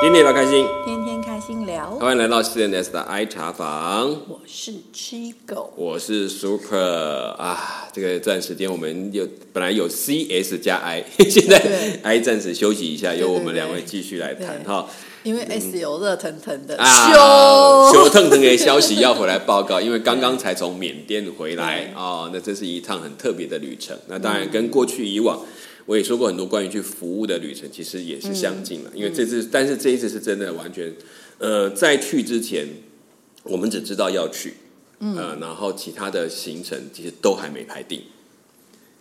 [0.00, 7.88] 天天聊开心，天天开心聊，欢迎来到 CNS 的 I 茶房，我是七狗，我是 Super 啊。
[7.92, 14.86] 这个段时间我们有本来有 CS 加 I， 现在 I 暂时休息一下，由我们两位对继续来谈哈。
[15.24, 16.76] 因为 S 有热腾腾的。
[16.76, 23.98] 啊，修，修腾腾的消息要回来报告，因为刚刚才从缅甸回来 啊、那这是一趟很特别的旅程。
[24.06, 25.40] 那当然跟过去以往。
[25.88, 28.90] 我也说过很多关于去服务的旅程，其实也是相近了。
[28.94, 30.94] 因为这次，但是这一次是真的完全，
[31.38, 32.68] 呃，在去之前，
[33.44, 34.52] 我们只知道要去，
[35.00, 38.02] 呃，然后其他的行程其实都还没排定，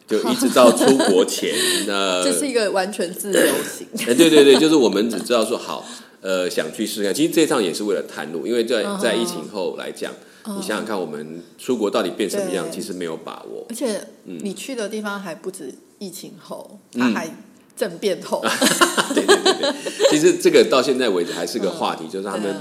[0.07, 1.53] 就一直到 出国前，
[1.89, 5.85] 呃，这是一个完全自由行， 哎，对对对，就是我们只知道说好，
[6.21, 7.13] 呃，想去试试看。
[7.13, 10.13] 其实这趟也是为了探路，因为在嗯在疫情后来讲，
[10.55, 13.65] 你想想看，我们出国到底变什么样，其实没有把握。
[13.69, 14.39] 而且嗯。
[14.43, 17.29] 你去的地方还不止疫情后，它还
[17.75, 18.41] 政变后，
[19.13, 22.55] 对对对对，其实这个到现在为止还是个话题，就是他们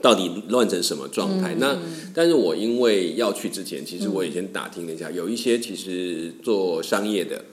[0.00, 1.54] 到底乱成什么状嗯态？
[1.58, 1.76] 那
[2.14, 7.44] 但是我因为要去之前，其实我也先打听了一下，有一些其实做商业的。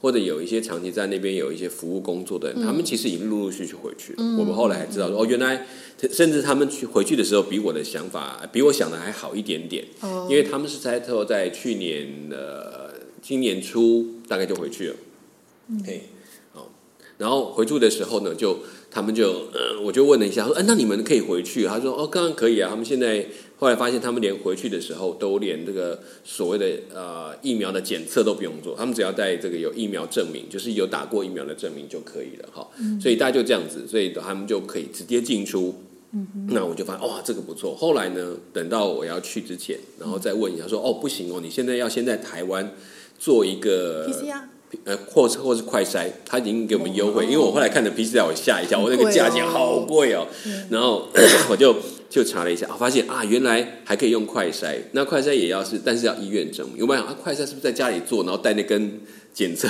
[0.00, 4.24] 或者有一些长期在那边有一些服务工作的人，他们其实已经陆陆续续回去了。
[4.38, 5.66] 我们后来才知道说，哦，原来
[6.12, 9.84] 甚至他们去回去的时候，比我的想法，比我想的还好一点点。
[10.00, 14.94] 哦因为他们是在特在去年呃今年初大概就回去了。
[17.18, 18.60] 然后回住的时候呢，就
[18.92, 21.66] 他们就呃，我就问了一下，说，哎、那你们可以回去？
[21.66, 22.70] 他说，哦，刚刚可以啊。
[22.70, 23.26] 他们现在
[23.58, 32.66] 后来发现，他们连回去的时候都连这个所谓的呃疫苗的检测都不用做，他们只要带这个有疫苗证明，就是有打过疫苗的证明就可以了哈。
[33.00, 35.74] 所以大家就这样子，所以他们就可以直接进出。
[36.48, 37.74] 那我就发现哇，这个不错。
[37.76, 42.72] 后来呢，等到我要去之前，然后再问一下说，哦，不行哦，你现在要先在台湾
[43.18, 44.42] 做一个 PCR
[44.84, 50.26] 呃，或是或是快筛，他已经给我们优惠，因为我后来看的 PCR 我吓一跳，我那个价钱好贵哦，
[50.70, 51.08] 然后
[51.48, 51.74] 我就
[52.10, 56.82] 就查了一下，啊发现啊，原来还可以用快筛，那快筛也要是，但是要医院证明。
[56.82, 59.00] 我本来想啊，快筛是不是在家里做，然后带那根
[59.32, 59.68] 检测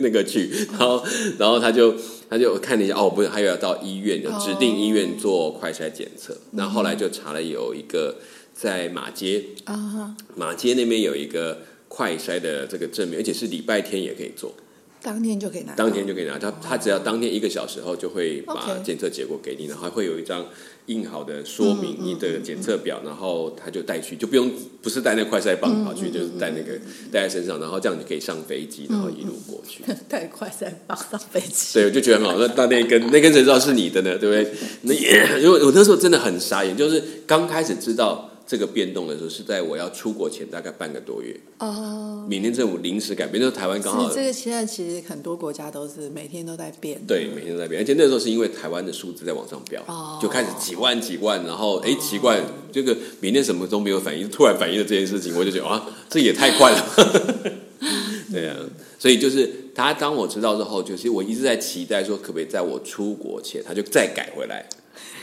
[0.00, 1.02] 那个去，然后
[1.38, 1.94] 然后他就
[2.28, 6.36] 他就看了一下，哦，不是，还有要到医院，就指定医院做快筛检测。
[6.50, 8.16] 那、后来就查了有一个
[8.54, 11.58] 在马街，啊哈，马街那边有一个
[11.94, 14.52] 快筛的这个证明，而且是礼拜天也可以做。
[15.00, 20.46] 当天就可以拿到，当天就可以拿，他他只要当天一个小时后就会把检测结果给你，然后会有一张
[20.86, 24.50] 印好的说明你的检测表，然后他就带去，就不用
[24.80, 26.72] 不是带那快筛棒跑去，就是带那个
[27.12, 29.84] 带在身上，然后这样你可以上飞机，然后一路过去。
[30.08, 32.38] 带快筛棒上飞机，对，我就觉得很好。
[32.38, 34.16] 那那那根那根谁知道是你的呢？
[34.16, 34.50] 对不对？
[34.82, 42.26] 那也因为我那时候真的很傻眼，就是刚开始知道这个变动的时候，是在我要出国前大概半个多月，哦。
[42.28, 57.52] 缅甸政府临时改变，就是台湾刚好是这个，现在其实很多国家都是每天都在变，对，每天都在变，而且那时候是因为台湾的数字在往上飙，哦就开始几万几万，然后哎奇怪，这个缅甸什么都没有反应，突然反应了这件事情，我就觉得啊，这也太快了，
[58.32, 58.56] 对啊，
[58.98, 64.66] 所以就是他当我知道之后，就是我一直在期待说，可不可以在我出国前他就再改回来。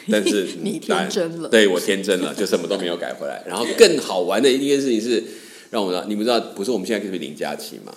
[0.09, 3.43] 但是 你天真了对我天真了，就什么都没有改回来。
[3.45, 5.21] 然后更好玩的一件事情是，
[5.69, 7.93] 让我知道，你们知道，不是我们现在可是零假期嘛？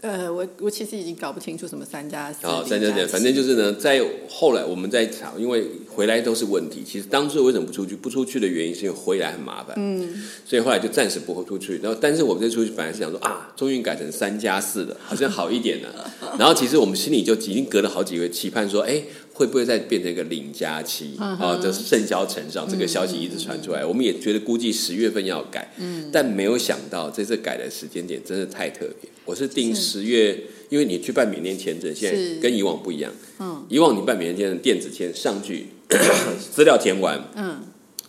[0.00, 6.84] 呃，我我其实已经搞不清楚什么三加四，啊，三加减，加七反正就是呢，在后来我们在查，因为回来都是问题。
[6.86, 7.96] 其实当初为什么不出去？
[7.96, 11.78] 不出去的原因是因为回来很麻烦，嗯，所以后来就暂时不会出去。
[11.82, 16.12] 然后，但是我们这出去本来是想说啊，终于改成三加四了，好像好一点了。
[16.38, 21.58] 然后其实我们心里就已经隔了好几个期盼说，哎，会不会再变成一个零加七啊？
[21.60, 29.10] 就是盛嚣尘上，这个消息一直传出来，我们也觉得估计十月份要改，嗯，但没有想到这次改的时间点真的太特别。
[29.28, 33.12] 我是定十月，因为你去办缅甸签证，现在跟以往不一样。
[33.38, 35.66] 嗯，以往你办缅甸签证电子签上去，
[36.50, 37.60] 资料填完，嗯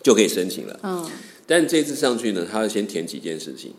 [0.02, 0.80] 就可以申请了。
[0.82, 1.06] 嗯，
[1.46, 3.70] 但这次上去呢，他要先填几件事情。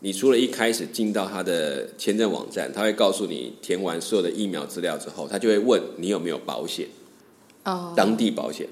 [0.00, 6.86] 你除了一开始进到他的签证网站，他会告诉你填完所有的疫苗资料之后，他就会问你有没有保险，
[7.64, 8.66] 哦，当地保险。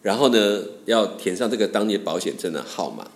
[0.00, 3.10] 然后呢，要填上这个当地保险证的号码。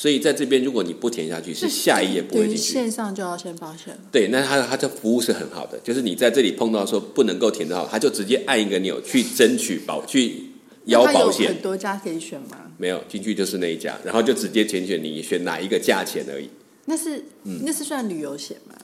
[0.00, 2.72] 所以在这边，如果你不填下去，是下一页不会进去。
[2.72, 10.46] 线上就要先保险，对，那他他的服务是很好的，就是你在这里碰到说不能够填的话，他就直接按一个钮去争取保去
[10.86, 11.48] 邀保险。
[11.48, 12.72] 很，多家可以选吗？
[12.78, 16.48] 没有进去就是那一家，然后就直接填选你选哪一个价钱而已，
[16.86, 17.60] 那是、嗯。
[17.66, 18.74] 那是算旅游险吗？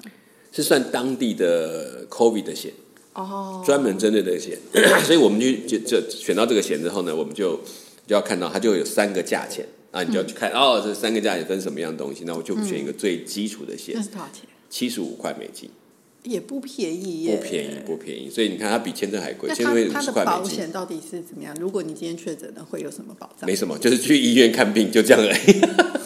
[0.52, 2.70] 是算当地的 COVID 的险，
[3.14, 4.58] 哦，专门针对这个险，
[5.06, 7.58] 所以我们就就就选到这个险之后呢，我们就
[8.06, 14.42] 就要看到它就有三个价钱啊，你就要去看、哦，这三个价钱分什么样的东西，那我就选一个最基础的线那，是多少钱？
[14.68, 15.70] 七十五块美金。
[16.24, 18.28] 也不便宜耶，不便宜，不便宜。
[18.28, 20.24] 所以你看，它比签证还贵，那签证会它它的。
[20.24, 21.54] 保险到底是怎么样？
[21.60, 23.46] 如果你今天确诊了，会有什么保障？
[23.46, 25.60] 没什么，就是去医院看病，就这样而已。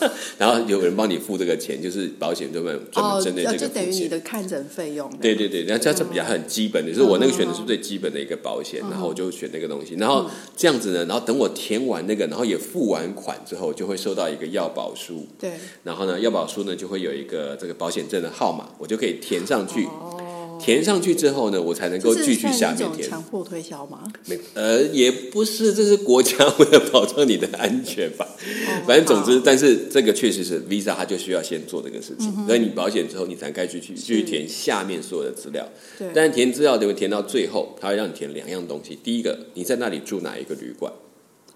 [0.41, 3.69] 然后有人帮你付这个钱，就是保险专门专门哦，针对这个哦、就。
[3.69, 5.07] 等于你的看诊费用。
[5.21, 15.53] 对对对，然后这是比较很基本的，就是我那个选的是最基本的一个保险，然后我就选那个东西，然后这样子呢，然后等我填完那个，然后也付完款之后，就会收到一个要保书，对，
[15.85, 19.85] 然后呢，要保书呢就会有一个这个保险证的号码，我就可以填上去。
[19.85, 20.20] 哦，
[20.61, 23.09] 填上去之后呢，我才能够这继续下面填。
[23.09, 24.03] 强迫推销吗？
[24.27, 28.27] 没呃，也不是，这是国家为了保障你的安全吧。
[28.27, 32.47] 哦反正总之，但是这个确实是 Visa，它就需要先做这个事嗯情。
[32.47, 35.69] 所以你保险之后，你才该去去去填下面所有的资料。
[35.99, 38.99] 对，但是填资料就会填到最后，它会让你填两样东西。
[39.03, 40.93] 第一个，你在那里住哪一个旅馆？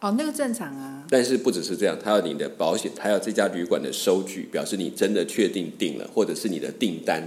[0.00, 1.04] 哦，那个正常啊。
[1.08, 7.22] 但是不只是这样，它要你的保险，它要这家旅馆的收据，表示你真的确定订了，或者是你的订单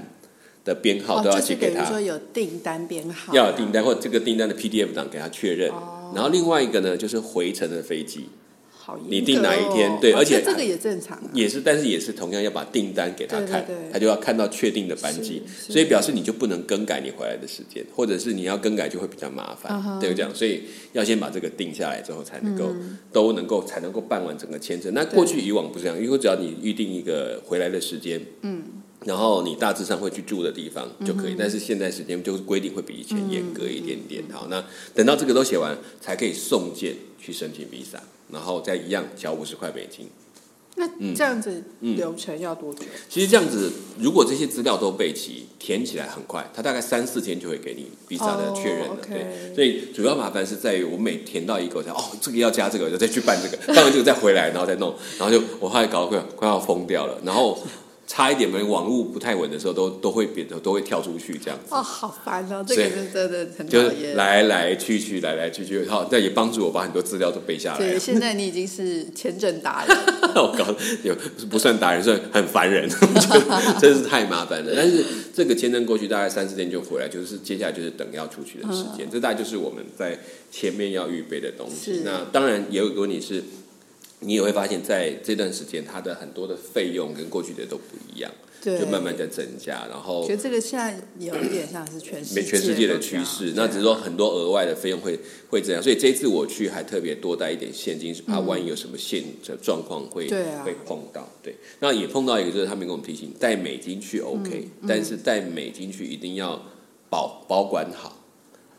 [0.68, 1.86] 的编号哦，都要就是寄给他。
[1.86, 5.72] 说有订单编号，要有订单，或者这个订单的 PDF 档给他确认。
[6.14, 8.30] 然后另外一个呢，就是回程的飞机
[9.10, 11.30] 你订哪一天对哦而且这这个也正常啊。
[11.34, 20.16] 也是，但是也是同样要把订单给他看，对对对他就要看到确定的班机，所以表示你就不能更改你回来的时间，或者是你要更改就会比较麻烦对不对？
[20.16, 20.64] 这样，所以
[20.94, 24.94] 要先把这个定下来之后，才能够、嗯都能够才能够办完整个签证。
[24.94, 28.64] 那过去以往不是这样，因为只要你预定一个回来的时间，嗯。
[29.08, 34.22] 然后你大致上会去住的地方就嗯可以，但是现在时间就是规定会比以前严格一点点。
[34.30, 34.62] 好，那
[34.94, 40.10] 等到这个都写完，才可以送件去申请 visa，然后再一样交五十块美金。
[40.76, 42.82] 那嗯这样子流程要多久？
[43.08, 48.98] 其实这样子，如果这些资料都备齐，填起来很快，它大概三四天就会给你 visa 的确认了。
[49.08, 57.58] 对，所以主要麻烦是在于我每填到一个，我才哦，这个要加这个，我就再去办这个，办完这个再回来，然后再弄，然后就我后来搞得快快要疯掉了，然后。
[58.08, 61.76] 差一点，没网络不太稳的时候，都都会变，都会跳出去这样子。
[61.76, 64.16] 哦，好烦哦，这个是真的很就是讨厌。
[64.16, 68.00] 来来去去，来来去去，好，但也帮助我把很多资料都背下来对，了。
[68.00, 69.98] 现在你已经是签证达人，
[70.36, 70.66] 我 搞
[71.04, 71.14] 有
[71.50, 72.90] 不算达人，算很烦人，
[73.82, 74.72] 真是太麻烦了。
[74.74, 75.04] 但是
[75.36, 80.18] 这个签证过去大概三四天就回来，就是接下来就是等要出去的时间，这大概就是我们在
[80.50, 82.04] 前面要预备的东西。
[82.06, 83.44] 那当然也有一个问题是，
[84.20, 88.32] 你也会发现在这段时间它的很多的费用跟过去的都不一样，
[88.64, 95.20] 对，就慢慢在增加，然后觉得这个现在有一点像是全世全世界的趋势，那只是说很多额外的费用会
[95.50, 101.30] 会这样，所以这一次我去还特别多带一点现金，是怕万一有什么现的状况会、会碰到。
[101.44, 106.60] 对，那也碰到一个就是他们跟我们提醒，带美金去 OK，、但嗯是带美金去一定要
[107.10, 108.26] 保保管好，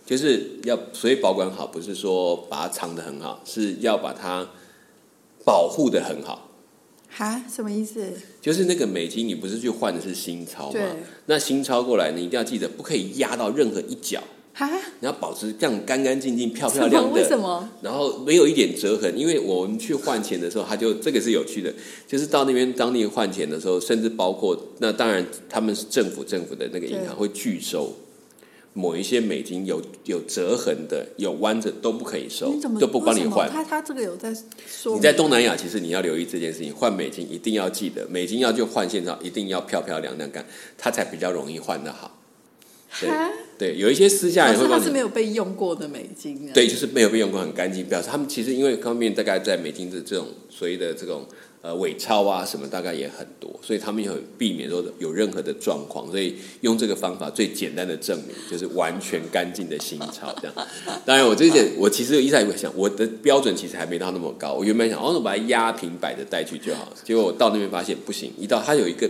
[0.04, 4.50] 就是要所以保管好不是说把它藏得很好，是要把它
[5.48, 6.50] 保护的很好。
[7.08, 8.12] 哈，什么意思？
[8.42, 10.80] 就是那个美金，你不是去换的是新钞吗？
[11.24, 14.22] 那新钞过来，你一定要记得不可以压到任何一角。
[14.52, 14.68] 哈，
[15.00, 17.66] 你要保持这样干干净净、漂漂亮的，为什么？
[17.80, 19.18] 然后没有一点折痕。
[19.18, 21.72] 因为我们去换钱的时候，他就这个是有趣的，
[22.06, 27.90] 就是到那边当地换钱的时候，甚至包括那当然他们是政府政府的那个银行会拒收
[28.74, 33.50] 某一些美金有有折痕的、有弯着都不可以收都不帮你换。
[33.50, 34.32] 他他这个有在
[34.66, 40.44] 说，你在东南亚，其实你要留意这件事情，换美金一定要记得，美金要就换现钞，一定要漂漂亮亮干，
[40.76, 42.14] 它才比较容易换得好。
[43.00, 43.10] 对，
[43.58, 46.52] 对，有一些私下可人会帮你是没有被用过的美金啊。
[46.54, 47.84] 对，就是没有被用过，很干净。
[47.86, 51.26] 表示他们其实因为方面大概在美金的这种所谓的这种
[51.68, 60.68] 呃伪钞啊什么，大概也很多，所以他们也很避免说有任何的状况，所以用这个方法最简单的证明就是完全干净的新钞这样。
[61.04, 64.54] 当然，我这一点我其实一直在想，我的标准其实还没到那么高。
[64.54, 69.06] 我原本想，哦，我把它压平摆着带去就好，结果我到那边发现不行，一到它有一个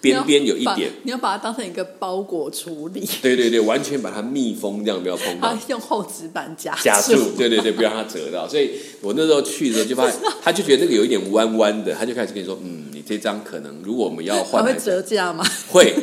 [0.00, 0.90] 边边有一点。
[1.02, 5.58] 你要把它当成一个包裹处理，对对对，完全把它密封，这样不要碰到它。
[5.68, 8.48] 用厚纸板夹夹住，对对对，不让它折到。
[8.48, 8.70] 所以
[9.00, 15.44] 我那时候去的时候就发现， 他就觉得那个有一点弯弯的，他就开始跟你说，嗯，你这张可能如果我们要换会折价吗？
[15.70, 15.94] 会，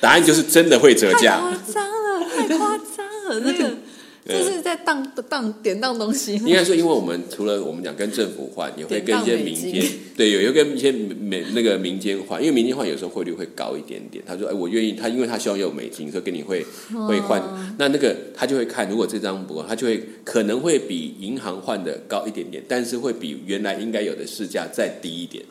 [0.00, 1.40] 答案就是真的会折太价。
[1.40, 3.70] 夸张了，太夸张了，那个
[4.24, 6.52] 这是在当当典当东西应？
[6.52, 9.82] 该说，因为我们除了我们讲跟政府换，也会跟一些民间
[10.14, 14.22] 对，有有跟一些美那个民间换，因为民间换有时候汇率会高一点点。
[14.26, 16.64] 他说，哎，我愿意，他因为他希望有美金，所以跟你会
[17.08, 17.42] 会换。
[17.78, 25.42] 那那个他就会看，如果这张不够，他就会可能会比银行换的高一点点，但是会比原来应该有的市价再低一点。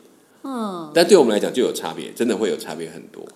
[0.44, 3.26] 嗯，但对我们来讲就有差别，真的会有差别很多。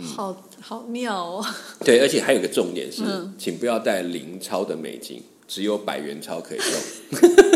[0.00, 1.44] 好好妙哦。
[1.84, 7.30] 对，而且还有一个重点是，嗯请不要带零钞的美金，只有百元钞可以用。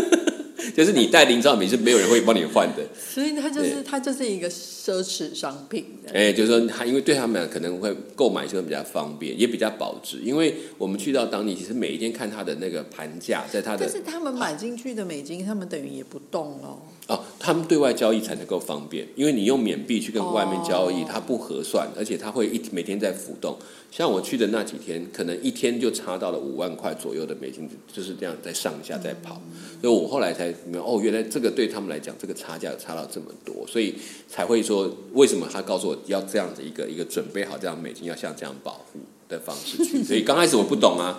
[0.75, 2.83] 就是你带零钞美金，没有人会帮你换的。
[2.95, 5.85] 所以它就是它就是一个奢侈商品。
[6.13, 10.19] 哎，就是说，他因为对他们可能会购买就会比较方便，也比较保值。
[10.21, 16.79] 因为我们去到当地，其实每一天看它的那个盘价，在它的，但是他们买进去的美金，他们等于也不动喽。
[17.07, 23.57] 哦，他们对外交易才能够方便，因为你用缅币去跟外面交易，它不合算，而且它会一每天在浮动。
[23.89, 29.41] 像我去的那几天，可能一天就差到了五万块左右的美金，就是这样在上下在跑。
[29.81, 33.95] 所以我后来才明白，哦，原来这个对他们来讲，这个差价差到这么多，所以
[34.27, 38.99] 才会说，为什么他告诉我要这样子一个一个准备好这样美金要像这样保护。
[39.29, 41.17] 的方式去，所以刚开始我不懂啊，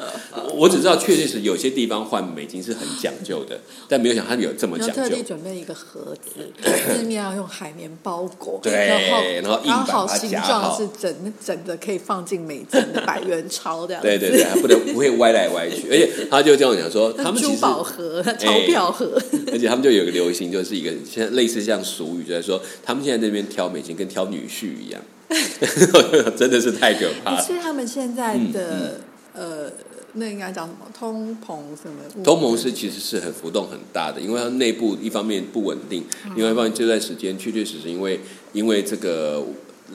[0.54, 4.94] 我只知道确实是有些地方换美金是很讲究的，但没有想他们有这么讲究。
[4.94, 6.50] 特地准备一个盒子，
[6.94, 14.02] 四面要用海绵包裹，对，然后刚好形状是整整的可以放进美金的百元钞这样。
[14.02, 19.20] 对对对，还不能不会歪来歪去， 而且他就这样讲说， 他们珠宝盒、钞票盒，
[19.52, 25.00] 而且他们就有个流行，就是一个现在类似像俗语，就在说他们现在那边挑美金跟挑女婿一样。
[26.36, 27.42] 真的是太可怕了。
[27.42, 29.00] 其实他们现在的
[29.34, 29.70] 呃，
[30.14, 30.86] 那应该讲什么？
[30.98, 32.24] 通膨什么？
[32.24, 36.04] 通膨是其实是很浮动很大的，因为它内部一方面不稳定，
[36.34, 38.20] 另外一方面这段时间确确实实因为
[38.52, 39.44] 因为这个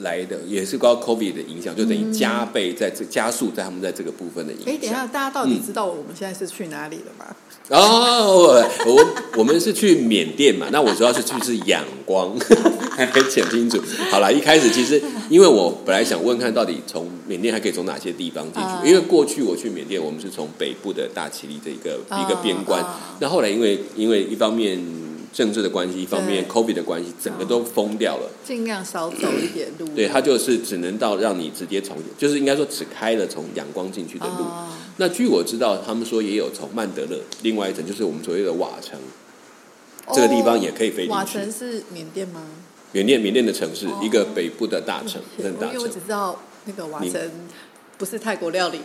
[0.00, 4.74] 来的也是高 COVID 的影响，就等于加倍在这加速在他们在这个部分的影响。
[4.74, 7.26] 哎，等一下，大家到底知道我们现在是去哪里了吗？
[7.70, 9.06] 哦，我
[9.38, 12.36] 我们是去缅甸嘛，那我主要是去是仰光，
[12.90, 13.80] 还没讲清楚。
[14.10, 22.84] 好了，一开始其实因为我本来想问看到底从缅甸还可以从哪些地方进去，因为过去我去缅甸，我们是从北部的大其力的一个一个边关，
[23.20, 24.78] 那后来因为因为一方面。
[25.34, 28.30] 政治的关系，一方面 COVID 的关系，整个都封掉了。
[28.44, 29.86] 尽量少走一点路。
[29.88, 34.46] 对他就是只能到让你直接从，就是应该说只开了从阳光进去的路。
[34.98, 38.96] 那据我知道，他们说也有从曼德勒另外一层，就是我们所谓的瓦城
[40.12, 41.10] 这个地方也可以飞进去。
[41.10, 42.40] 瓦城是缅甸吗？
[42.92, 45.82] 缅甸，缅甸的城市，一个北部的大城，很大城。
[45.82, 47.30] 我只知道那个瓦城。
[47.96, 48.80] 不是泰国料理。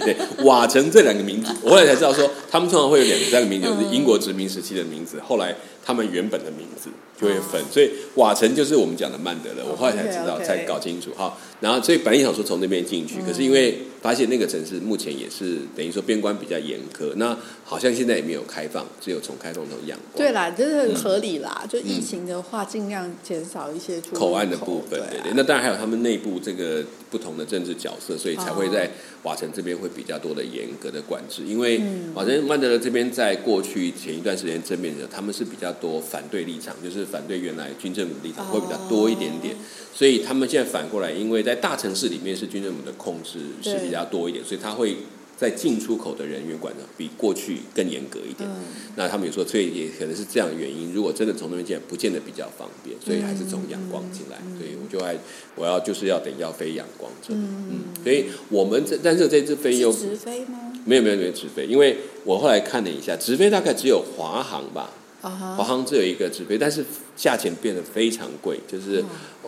[0.00, 6.88] 对，瓦城这两个名字，我后来才知道说，他们通常会有两三个名字，是英国殖民时期的名字，后来他们原本的名字
[7.20, 11.36] 就会分，所以瓦城就是我们讲的曼德勒，我后来才知道，才搞清楚哈。
[11.60, 20.16] 然后，所以本来想说从那边进去，可是因为发现那个城市目前也是等于说边关比较严苛，那好像现在也没有开放，只有从开放从阳光。
[20.16, 21.64] 对啦，这是很合理啦。
[21.68, 25.00] 就疫情的话，尽量减少一些口岸的部分。
[25.10, 28.90] 对对，那当然还有他们内部这个不同的政治角色，所以才会在
[29.22, 31.42] 瓦城这边会比较多的严格的管制。
[31.46, 31.80] 因为
[32.14, 39.54] 瓦城曼德勒这边在过去前一段时间正面的，他们是比较多反对立场，就是反对原来军政府立场会比较多一点点。
[39.92, 44.96] 所以他们现在反过来，因为在大城市里面是军政府的控制是比较多一点，所以他会
[45.36, 48.48] 在进出口的人员管的比过去更严格一点。
[48.96, 50.92] 那他们有说，所以也可能是这样的原因。
[50.92, 54.38] 如果真的从那边进来，不见得比较方便，所以还是从阳光进来。
[54.58, 55.16] 所以我就还
[55.54, 57.32] 我要就是要等要飞阳光这。
[57.34, 60.72] 嗯，所以我们这但是这次飞又直飞吗？
[60.84, 64.90] 没有没有没有直飞，因为我后来看了一下，直飞大概只有华航吧。
[65.30, 66.84] 华航只有一个直飞，但是
[67.16, 69.02] 价钱变得非常贵，就是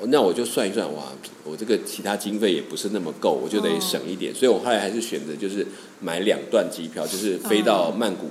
[0.08, 1.12] 那我就算一算，哇，
[1.44, 5.66] 我这个其他经费也不是那么够，我就得省一点，所以我后来还是选择就是
[6.00, 8.30] 买两段机票，就是飞到曼谷，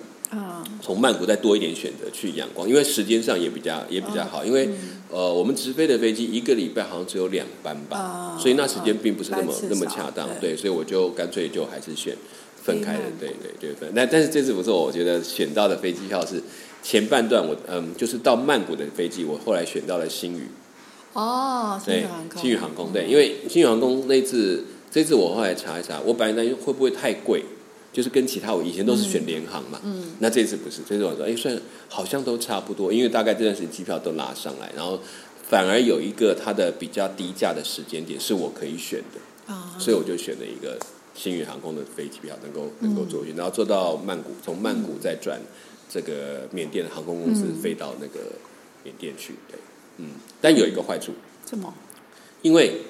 [0.81, 4.69] 从曼谷再多一点选择去仰光，因为时间上也比较也比较好，因为
[5.11, 12.15] 呃我们直飞的飞机一个礼拜好像只有两班吧，所以那时间并不是那么那么恰当，对，所以我就干脆就还是选
[12.63, 13.89] 分开的，对对对分。
[13.93, 16.41] 那但是这次不错，我觉得选到的飞机票是。
[16.85, 20.47] 前半段我嗯，就是到曼谷的飞机，我后来选到了新宇。
[21.13, 22.05] 哦，对，
[22.39, 22.93] 新宇航空。
[22.93, 27.43] 对，因为新宇航空那次，这次我后来查一查，我本来担心会不会太贵，
[27.91, 34.99] 就是跟其他我以前都是选联航嘛，嗯，那这次不是，这次我说哎，算好像都差不多，因为大概这段时间机票都拉上来，然后
[35.41, 40.77] 反而有一个它的比较低价的时间点是我可以选的，啊，所以我就选了一个
[41.15, 45.41] 新宇航空的飞机票，能够能够坐运，然后坐到曼谷，从曼谷再转。
[45.89, 48.19] 这个缅甸的航空公司飞到那个
[48.83, 49.57] 缅甸去，对，
[49.97, 50.09] 嗯，
[50.41, 51.13] 但有一个坏处，
[51.49, 51.73] 什么？
[52.41, 52.81] 因为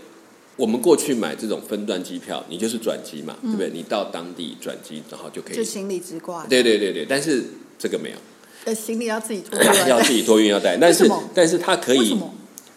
[0.58, 3.70] 我们过去买这种分段机票，你就是转机嘛，对不对？
[3.70, 6.46] 你到当地转机，然后就可以就行李直挂。
[6.48, 7.44] 对对对对，但是
[7.78, 8.18] 这个没有，
[8.66, 12.18] 呃，行李要自己托， 要自己托运要带，但是但是它可以，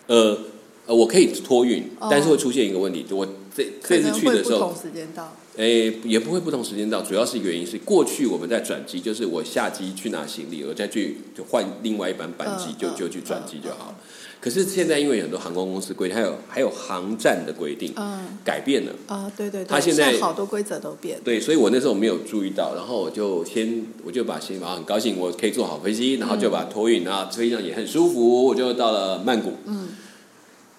[0.06, 0.38] 呃
[0.86, 3.26] 呃，我可以托运，但是会出现一个问题，我
[3.58, 5.36] 这这次去的时候，时间到。
[5.56, 13.92] 诶，也不会不同时间到，主要是原因是过去我们在转机，就是我下机去拿行李，我再去就换另外一班班机，就就去转机就好。
[14.40, 18.92] 可是现在因为很多航空公司规定，还有还有航站的规定嗯改变了。
[19.08, 21.18] 啊，对对对，他现在好多规则都变。
[21.24, 29.54] 对，所以我那时候没有注意到，然后我就先我就把行李，很高兴我可以坐好飞机，然后就把托运，然后飞机上也很舒服，我就到了曼谷。
[29.66, 29.88] 嗯，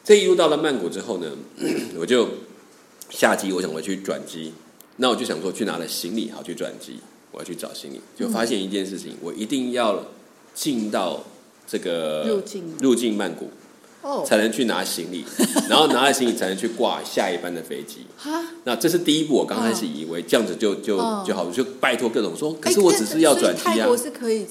[0.06, 1.30] 这一路到了曼谷之后呢，
[2.00, 2.30] 我就
[3.10, 4.54] 下机，我想回去转机，
[4.98, 7.00] 那我就想说去拿了行李，好去转机，
[7.32, 10.06] 我要去找行李，就发现一件事情，我一定要
[10.54, 11.24] 进到
[11.68, 12.64] 这个入境。
[12.82, 13.50] 入境曼谷，
[14.02, 15.26] 哦，才能去拿行李，
[15.70, 18.06] 然后拿了行李才能去挂下一班的飞机。
[18.18, 23.64] 哈，那这是第一步，我刚开始以为这样子就就嗯就好，我就拜托各种说，可哎是我只是要转机啊。
[23.64, 23.98] 所以泰国。
[23.98, 24.46] 是可以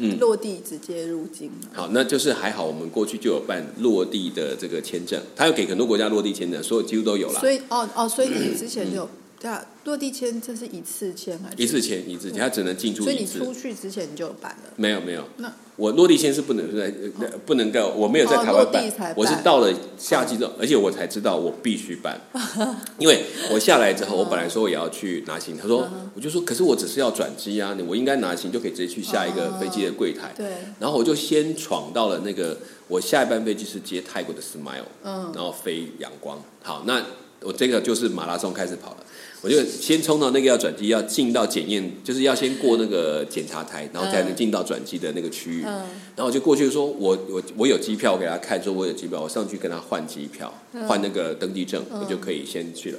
[0.00, 1.68] 嗯落地直接入境吗？
[1.72, 7.40] 好，那就是还好，我们过去就有办落地的这个签证，他要给很多国家落地签证，所有几乎都有了。
[7.40, 9.10] 所以哦哦，所以你之前有对
[9.46, 13.26] 啊，落地签这是一次签还是一次签一次签，他只能进出所以你。
[13.26, 14.70] 出去之前你就有办了。
[14.76, 16.84] 没有没有，那我落地签是不能在、
[17.20, 22.18] 呃不能够，我没有在台湾办我是到了夏季之后，而且我才知道我必须办，
[22.98, 30.46] 因为我下来之后，我本来说我也要去拿行李，他说嗯我就说，可是我只是要转机啊，我应该拿行李就可以直接去下一个飞机的柜台，对，
[30.80, 32.56] 然后我就先闯到了那个
[32.88, 36.42] 我下一班飞机是接泰国的 Smile，嗯然后飞阳光。
[36.62, 37.04] 好，那
[37.42, 38.96] 我这个就是马拉松开始跑了，
[39.42, 45.62] 我就先冲到那个要转机，要进到检验，就是要先过那个检查台，然后才能进到转机的那个区域。
[45.66, 45.82] 嗯
[46.16, 50.52] 然后我就过去说，我我我有机票，我给他看说我有机票，我上去跟他换机票，
[50.88, 52.98] 换那个登记证，嗯我就可以先去了。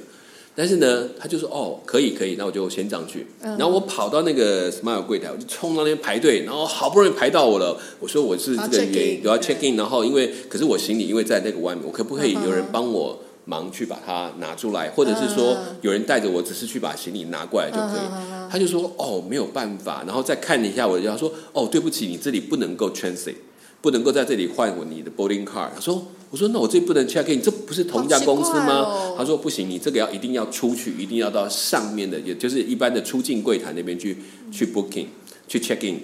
[0.54, 3.26] 但是呢，他就说哦，可以可以，那我就先上去。
[3.42, 7.76] 嗯然后我跑到那个 Smile 柜台，我就冲到那边排队，然后好不容易排到我了。
[7.98, 18.06] 我说我是这个原因我要 check in，然后因为可是我行李因为在那个外面，我可不可以有人帮我忙去把它拿出来，或者是说嗯有人带着我，只是去把行李拿过来就可以。
[18.50, 23.36] 他就说哦没有办法，然后再看一下我，就他说哦对不起，你这里不能够 transit，
[23.80, 25.70] 不能够在这里换我你的 boarding card。
[25.74, 29.14] 他说我说那我这不能 check in，这不是同一家公司吗？
[29.16, 34.18] 他说不行，你这个要一定要出去，一定要到上面的，也就是一般的出境柜台那边去
[34.52, 35.06] 去 booking
[35.48, 36.02] 去 check in。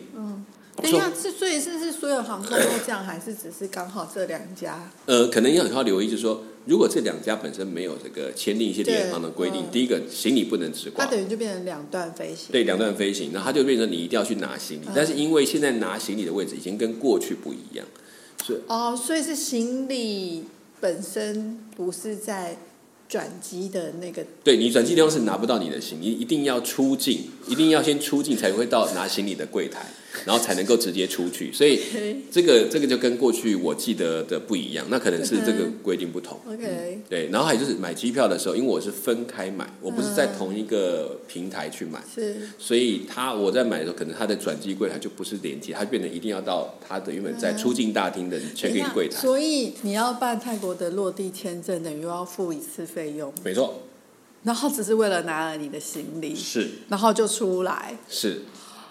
[0.77, 4.91] 等一下，是所以是是所有航空都这样，还是只是刚好这两家？
[5.07, 12.51] 呃，可能要要留意，就是说，如果这两家本身没有这个签订一些联航的规定，嗯第一个行李不能直挂，它等于就变成两段飞行。
[12.51, 14.87] 对，两段飞行，那它就变成你一定要去拿行李。
[14.95, 17.87] 但是因为现在拿行李的位置已经跟过去不一样，
[18.47, 20.45] 是哦，所以是行李
[20.81, 22.57] 本身不是在
[23.09, 29.87] 转机的那个对你转机地方是拿不到你的行李，一定要出境，一定要先出境才会到拿行李的柜台，
[30.25, 31.53] 然后才能够直接出去。
[31.53, 31.81] 所以
[32.31, 36.39] 这个这个就跟过去我记得的不一样，那可能是这个规定不同。
[36.47, 42.37] OK，对，然后还有就是买机票的时候，因为我是分开买，我不是在同一个平台去买，是。
[42.59, 49.21] 所以他我在买的时候，可能他的转机柜台就不是连接，它变成一定要到他的原本在出境大厅的 check in 柜台。
[49.21, 53.83] 所以你要办泰国的落地签证，等于又要付一次费用，没错，
[54.43, 56.69] 然后只是为了拿了你的行李，是。
[56.89, 58.43] 然后就出来，是，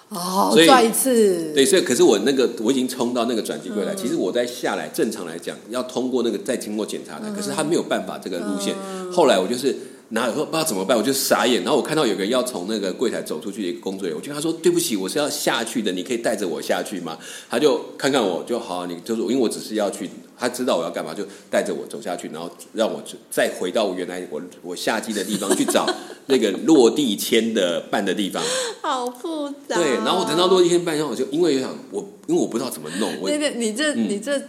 [0.10, 7.36] 哦，所以赚一次，对，所以可是我那个我已经冲到那个转机嗯柜台，其实我在下来，正常来讲要通过那个再经过检查的，嗯。
[7.36, 8.76] 可是他没有办法这个路线。
[9.12, 9.76] 后来我就是
[10.14, 11.64] 拿了说不知道怎么办，我就傻眼。
[11.64, 17.18] 然后我看到有个人要从那个柜台走出去的一个工作人员，我就跟他说对不起，我是要下去的，你可以带着我下去吗？
[17.50, 25.90] 他就看看我就好，你就是因为我只是要去，他知道我要干嘛，就带着我走下去，然后让我再回到我原来我我下机的地方去找
[26.28, 28.44] 那个落地签的办的地方。
[28.84, 29.76] 好复杂。
[29.76, 34.40] 对，然后我等到落地签办以后，我就因为想我因为我不知道怎么弄，我那个你这、嗯你这、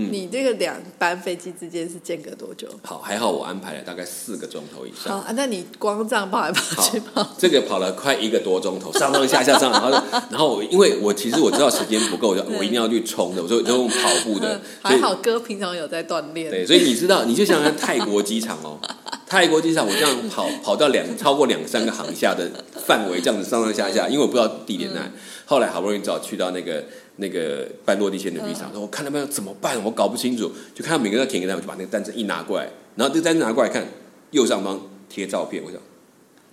[0.00, 2.68] 嗯你这个两班飞机之间是间隔多久？
[2.82, 5.18] 好还好我安排了大概四个钟头以上。
[5.18, 9.90] 好啊，那你光这样跑来跑去跑，，这个跑了快一个多钟头，上上下下上，然后
[10.30, 16.48] 然后我因为我其实我知道时间不够，我就我一定要去冲的，我就就用跑步的，还好哥平常有在锻炼。
[16.48, 18.78] 对，所以你知道，你就想想泰国机场哦，
[19.26, 22.48] 泰国机场我这样跑跑到两超过两三个航厦的
[22.86, 25.10] 范围，这样子上上下下，因为我不知道地点在哪。
[25.44, 26.84] 后来好不容易找去到那个
[27.18, 33.86] 那个半落地签的机场，说我看到没有怎么办，我搞不清楚，就看到每个人要填个单，我就把那个单子一拿过来，然后这个单子拿过来看，
[34.30, 35.78] 右上方贴照片，我想。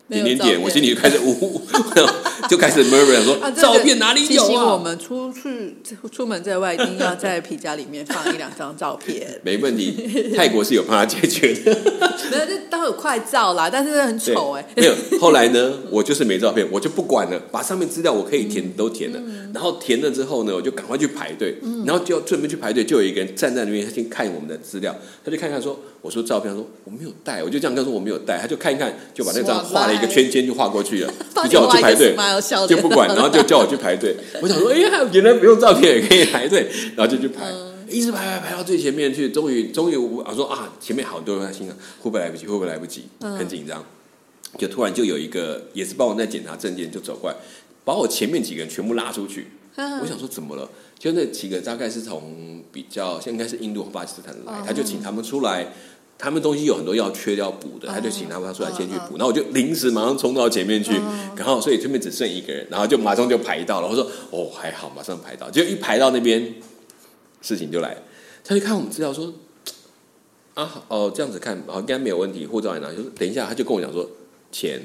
[0.10, 1.62] 点点点，我心里就开始呜呜，
[2.48, 4.78] 就开始 murmur 说、啊，照片哪里有提醒我啊？
[4.78, 5.78] 们出去
[6.12, 9.39] 出门在外，一定要在皮夹里面放一两张照片。
[9.44, 11.72] 没问题，泰国是有帮他解决的。
[12.32, 14.94] 没有，这都有快照啦，但是很丑哎、没有。
[15.20, 19.20] 后来呢，我就是没照片，我就不管了，把上面资料我可以填都填了。
[19.54, 32.16] 然后填了之后呢，我就赶快去排队，然后就准备去排队，就有一个人站在那边，他先看我们的资料，他就看看说，我说照片，他说我没有带，我就这样跟他说我没有带，他就看一看，就把那张画了一个圈圈就画过去了， 就叫我去排队。
[32.68, 34.16] 就不管，然后就叫我去排队。
[34.42, 37.46] 我想说，哎呀，原来不用照片也可以排队， 然后就去排。
[37.46, 37.54] 哎，
[37.90, 43.84] 一直排排排到最前面去，终于终于我我说啊，前面好多人在心想会不会来不及，会不会来不及，很紧张。
[44.58, 47.36] 就突然就有一个也是帮我在检查证件，就走过来，
[47.84, 49.48] 把我前面几个人全部拉出去。
[49.78, 50.70] 我想说怎么了？
[50.98, 55.68] 就那几个大概是从比较，现在应该是印度和巴基斯坦来，他就请他们出来，
[56.17, 59.17] 他们东西有很多要缺要补的，他就请他们出来先去补。
[59.17, 60.93] 然后我就临时马上冲到前面去，
[61.36, 63.88] 然后所以这边只剩一个人，然后就马上就排到了。
[63.88, 66.56] 我说哦还好，马上排到，就一排到那边，
[67.41, 68.01] 事情就来了。
[68.43, 69.34] 他就看我们资料说
[70.54, 72.89] 啊哦这样子看，好应该没有问题，护照在哪？
[72.91, 74.10] 就是等一下，他就跟我讲说
[74.51, 74.82] 钱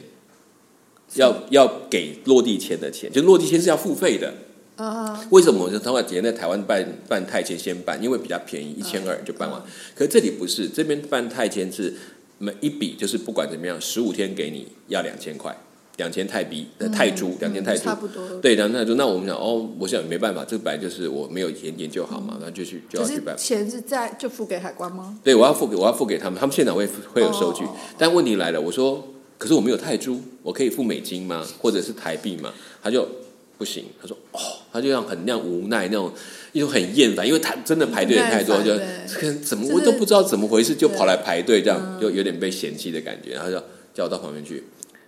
[1.15, 4.35] 要要给落地签的钱，就落地签是要付费的。
[4.77, 5.65] 啊，为什么？
[5.65, 9.61] 我就他会直接在台湾办办泰签先办，因为比较便宜，一千二就办完。
[9.95, 11.95] 可是这里不是，这边办泰签是
[12.39, 15.55] 每一笔就是不管怎么样，十五天给你要两千块，
[15.99, 18.27] 两千泰币的泰铢，两千泰铢差不多。
[18.41, 18.95] 对，两千泰铢。
[18.95, 23.37] 那我们想，哦，我想没办法，这本来就是我没有研研究好嘛，那就去就要去办。
[23.37, 25.19] 钱是在就付给海关吗？
[25.23, 27.65] 对，我要付给我要付给他们，他们现场会会有收据。
[27.99, 29.07] 但问题来了，我说，
[29.37, 31.47] 可是我没有泰铢，我可以付美金吗？
[31.59, 32.55] 或者是台币吗？
[32.83, 33.07] 他就。
[33.61, 34.41] 不行，他说哦，
[34.73, 36.11] 他就像很那样无奈那种，
[36.53, 38.73] 一种很厌烦，因为他真的排队人太多，就
[39.45, 43.35] 怎么我都不知道怎么回事，就跑来排队，这样就有点被嫌弃的感觉。
[43.35, 44.65] 然后就叫我到旁边去，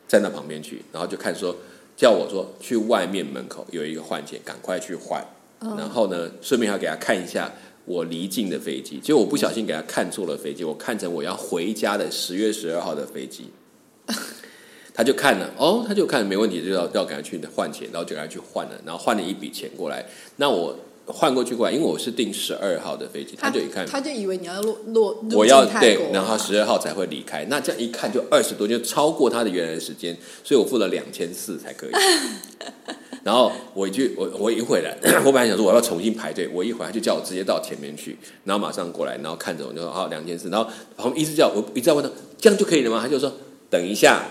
[0.07, 1.57] 站到旁边去，然后就看说
[1.97, 5.27] 叫我说去外面门口有一个换钱，赶快去换。
[5.59, 7.51] 然后呢，顺便要给他看一下
[7.87, 13.47] 我离境的飞机，结果我不小心给他看错了飞机，我看成我要回家的十月十二号的飞机。
[14.95, 20.05] 他就看了，哦，他就看没问题，就要要赶快去换钱，然后就赶快去换了，然后换了一笔钱过来。
[20.37, 20.77] 那我
[21.07, 27.45] 换过去过来，因为我是订十二号的飞机，他就一看，他就以为你要落落，我要对，然后十二号才会离开。
[27.47, 31.91] 那这样一看就二十多，就超过他的原来的时间，所以我付了两千四才可以。
[33.25, 43.01] 然后我一句，我我一回来，我本来想说我要重新排队，我一回来就叫我直接到前面去，然后马上过来，然后看着我就说好两千四，然后旁边一直叫我一直在问他这样就可以了吗？
[43.03, 43.33] 他就说
[43.71, 44.23] 等一下。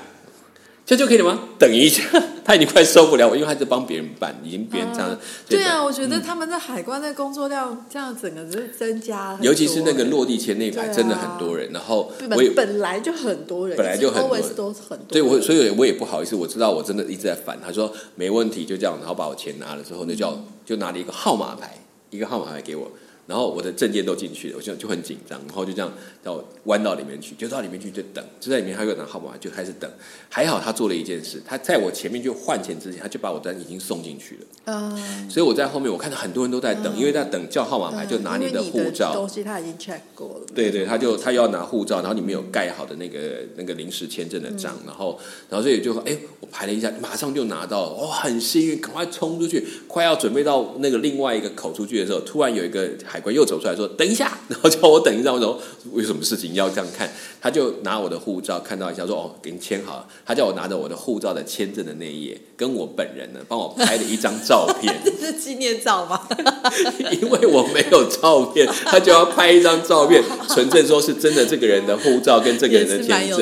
[0.92, 1.40] 这就可以了吗？
[1.58, 2.04] 等一下，
[2.44, 5.18] 他已经快受不了我，因为他在帮别人办，已经别人这样。
[5.48, 11.72] 对啊，我觉得他们在海关的工作量这样整个是增加，尤其是那个落地签那排真的很多人。
[11.72, 15.08] 然后我本来就很多人，本来就很多，都很多。
[15.08, 17.58] 对，我所以我也不好意思，我知道我真的一直在烦。
[17.66, 22.92] 他说没问题，就这样，然后把我钱拿了之后，那叫就拿了一个号码牌，一个号码牌给我。
[23.32, 25.90] 然后我的证件都进去了，我就就很紧张，然后就这样
[26.22, 29.90] 到弯到里面去，就到里面去就等，就在里面还有拿号码就开始等。
[30.28, 34.42] 还好他做了一件事，他在我前面就换钱之前，他就把我单已经送进去了。
[34.66, 40.46] 嗯，所以我在后面，我看到很多人都在等，因为在等叫号码牌，就拿你的护照东西，他已经 check 过了。
[40.54, 43.20] 对对，他就他要拿护照，然后里面有盖好的那个
[43.56, 45.18] 那个临时签证的章，然后
[45.50, 53.88] 然后所以就哎，我排了一下，马上就拿到了，哇，很幸运，赶快冲出去，快要准备到那个另外一个口出去的时候，突然有一个海关又走出来说。
[53.88, 55.32] 等一下，然后叫我等一下。
[55.32, 55.60] 我说
[55.92, 57.10] 为什么事情要这样看？
[57.40, 60.08] 他就拿我的护照看到一下，说哦，给你签好了。
[60.26, 64.94] 他叫我拿着我的护照的签证的那一页，跟我本人呢，帮我拍了一张照片。
[65.04, 66.28] 这是纪念照吗？
[67.22, 73.38] 因为我没有照片，他就要拍一张照片，纯正说是真的这个人的护照跟这个人的签证。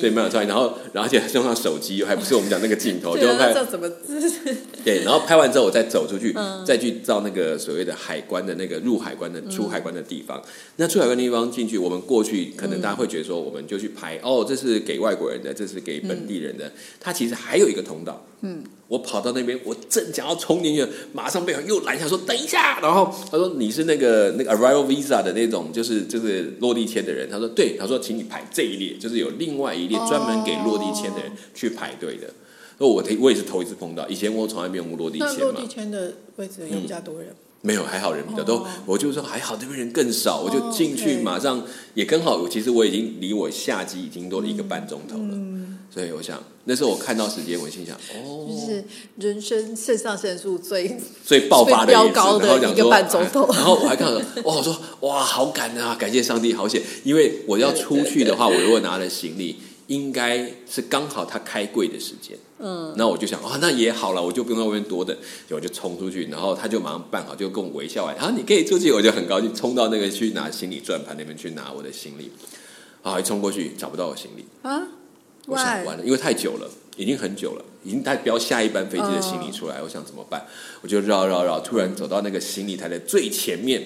[0.00, 0.46] 对，蛮有创意。
[0.46, 3.54] 然后，然后而且用上手机，还不是我们讲那个镜头， 就拍。
[4.84, 6.34] 对，然后拍完之后，我再走出去，
[6.66, 10.42] 再去照那个所谓的海关的那个入海关的出海关的地方。
[10.76, 16.72] 那出海关地方进去，我们过去可能大家会觉得说，我们就去拍哦，这是给外国人的，这是给本地人的。
[16.98, 18.24] 他其实还有一个通道。
[18.44, 22.80] 嗯，我跑到那边，我正想要冲进去，马上被又拦下，说等一下。
[22.80, 27.28] 然后他说你是那个那个 arrival visa 的那种，就是就是落地签的人。
[27.30, 32.28] 他说对，他说请你排这一列，就是有另外一列专门给落地签的人去排队的。
[32.78, 35.36] 那我我也是头一次碰到，以前我从来没有落地签嘛。
[35.38, 37.28] 落地签的位置有比较多人。
[37.64, 38.66] 没有，还好人比较多。
[38.84, 41.62] 我就说还好，那边人更少，我就进去，马上
[41.94, 42.48] 也刚好。
[42.48, 45.38] 其实我已经离我下机已经多了一个半钟头了，
[45.88, 48.84] 所以我想那时候我看到时间，我心想哦，就是
[49.16, 53.46] 人生肾上腺素最最爆发的飙高的一个半钟头。
[53.54, 56.82] 然后我还看到哇，我说哇，好赶啊，感谢上帝，好险！
[57.04, 59.56] 因为我要出去的话，我如果拿了行李。
[59.88, 65.14] 应该是刚好他开柜的时间，嗯，那我就想啊，那也好了，我就不用在外面多等，
[65.50, 72.30] 我就冲出去，然后他就马上办好，就跟我微笑完，啊，你可以出去，我就很高兴，冲到那个去拿行李转盘那边去拿我的行李，
[73.02, 74.46] 啊，一冲过去找不到我行李。
[74.62, 74.86] 啊，
[75.46, 80.46] 我想完了，因为太久了，已经很久了，已经在标下一班飞机的行李出来，我想怎么办？
[80.80, 83.82] 我就绕绕绕，突然走到那个行李台的最前面。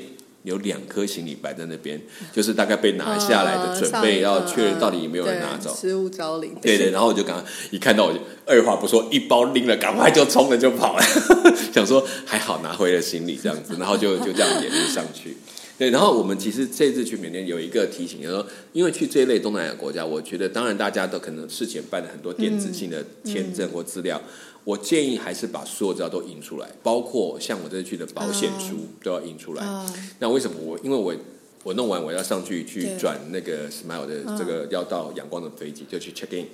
[0.46, 2.00] 有两颗行李摆在那边，
[2.32, 5.76] 就是大概被拿下来的，准备要确认到底有没有人拿走。
[5.76, 6.54] 失物招领。
[6.62, 11.02] 对对，然后我就刚一看到，我就二话不说，一包拎了，赶快就冲了就跑了，
[11.74, 15.36] 想说还好拿回了行李这样子， 然后就就这样沿路上去。
[15.76, 24.18] 对，然后我们其实这次去缅甸有一个提醒，就是说，因为去这一类东南亚国家，我觉得当然大家都可能事前办了很多电子性的签证或资料，
[24.66, 29.62] 我建议还是把所有资料都印出来，包括像我这次去的保险书都要印出来。
[29.64, 29.86] 啊，
[30.18, 30.76] 那为什么我？
[30.80, 31.14] 因为我
[31.62, 36.48] 我弄完我要上去去对转那个 Smile 的这个要到阳光的飞机，就去 check in。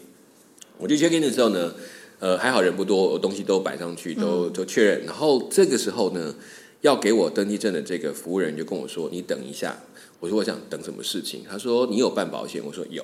[0.77, 1.73] 我去 check in 的时候呢，
[2.19, 5.07] 呃，还好人不多，我东西都摆上去，都都确认。
[5.07, 6.35] 然后这个时候呢，
[6.83, 9.75] 要给我登记证的这个服务人就跟我说：“你等一下。”
[10.21, 13.03] 我说：“我想等什么事情？”他说：“你有办保险？”我说：“有。”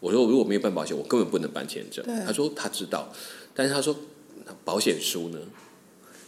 [0.00, 3.12] 我说：“如果没有办保险，我根本不能办签证。”他说：“他知道，
[3.54, 3.94] 但是他说
[4.64, 5.38] 保险书呢？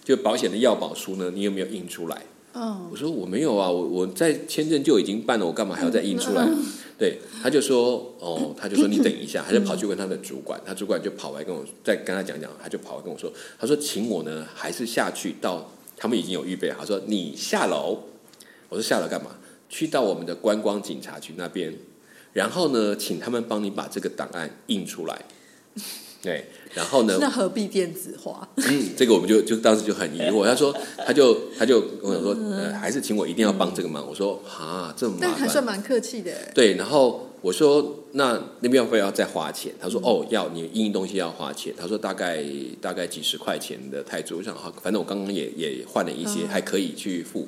[0.05, 1.31] 就保险的要保书呢？
[1.35, 2.23] 你有没有印出来？”
[2.55, 6.47] 嗯，我说我没有啊，我我在签证就已经办了，我干嘛还要再印出来？
[6.99, 17.99] 对，他就说哦，他就说你等一下， 他就跑去问他的主管，他主管就跑来跟我再跟他讲讲，他就跑来跟我说，他说请我呢还是下去到他们已经有预备好，他说你下楼，
[18.69, 19.31] 我说下楼干嘛？
[19.71, 21.75] 去到我们的观光警察局那边，
[22.35, 25.25] 然后呢，请他们帮你把这个档案印出来。
[26.21, 28.49] 对，然后呢， 那何必电子化？
[28.57, 30.45] 嗯，这个我们就就当时就很疑惑。
[30.49, 30.75] 他说，
[31.07, 34.07] 他就他就跟我说，呃，还是请我一定要帮这个忙。
[34.07, 35.47] 我说啊，这么但麻烦。
[35.47, 36.33] 还算蛮客气的。
[36.55, 39.73] 对，然后我说，那那边要不要再花钱？
[39.81, 41.75] 他说，哦，要你印东西要花钱。
[41.77, 42.43] 他说大概
[42.81, 44.39] 大概几十块钱的泰铢。
[44.39, 47.47] 我想，好，反正我刚刚也也换了一些，还可以去付。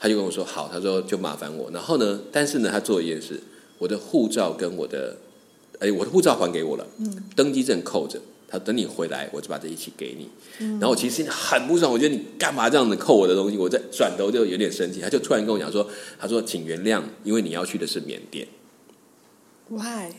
[0.00, 1.70] 他就跟我说，好，他说就麻烦我。
[1.70, 3.40] 然后呢，但是呢，他做一件事，
[3.78, 5.16] 我的护照跟我的，
[5.78, 6.86] 哎，我的护照还给我了，
[7.36, 8.18] 登机证扣着。
[8.52, 10.28] 他等你回来，我就把这一起给你。
[10.72, 13.56] 然后我其实心里很不爽，我觉得你干嘛这样子扣我的东西？
[13.56, 15.88] 我在转头就有点生气，他就突然跟我讲说
[16.20, 18.46] ：“他说请原谅，因为你要去的是缅甸。
[19.70, 20.12] Why？”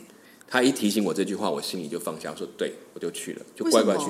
[0.46, 4.06] 他一提醒我这句话，我心里就放下，我说：“对，我就去了，就乖乖去。”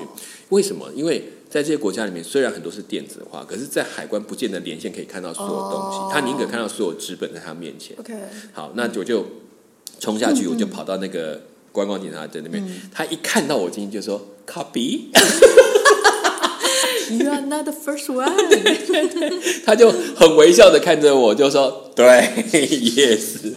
[0.50, 0.90] 为什么？
[0.94, 5.98] 因为在这些国家里面，虽然很多是电子化，可是，在海关不见得连线可以看到所有东西。
[5.98, 7.96] 哦他宁可看到所有纸本在他面前。
[7.98, 8.14] OK，
[8.52, 9.24] 好，那我就
[9.98, 11.40] 冲下去，我就跑到那个
[11.74, 12.64] 观光警察在那边。
[12.92, 15.00] 他一看到我进去就说：“copy。”
[17.10, 18.32] You are not the first one
[19.66, 22.06] 他就很微笑的看着我，就说：“对，
[22.96, 23.52] yes，